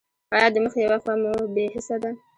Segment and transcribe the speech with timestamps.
[0.35, 2.11] ایا د مخ یوه خوا مو بې حسه ده؟